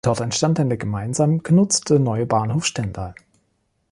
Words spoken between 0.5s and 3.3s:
dann der gemeinsam genutzte neue Bahnhof Stendal.